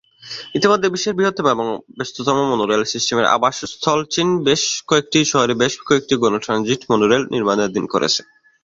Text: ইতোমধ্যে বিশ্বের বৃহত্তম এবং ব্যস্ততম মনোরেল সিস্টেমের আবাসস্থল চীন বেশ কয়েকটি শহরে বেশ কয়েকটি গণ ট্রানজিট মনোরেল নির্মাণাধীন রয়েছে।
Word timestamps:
ইতোমধ্যে 0.57 0.87
বিশ্বের 0.93 1.17
বৃহত্তম 1.17 1.45
এবং 1.47 1.65
ব্যস্ততম 1.97 2.37
মনোরেল 2.51 2.81
সিস্টেমের 2.93 3.31
আবাসস্থল 3.35 3.99
চীন 4.13 4.27
বেশ 4.47 4.61
কয়েকটি 4.89 5.19
শহরে 5.31 5.53
বেশ 5.61 5.73
কয়েকটি 5.87 6.13
গণ 6.21 6.33
ট্রানজিট 6.43 6.81
মনোরেল 6.91 7.21
নির্মাণাধীন 7.33 7.85
রয়েছে। 7.93 8.21